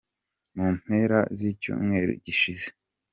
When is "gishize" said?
2.25-2.67